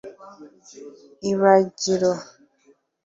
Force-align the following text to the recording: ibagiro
ibagiro 1.31 2.11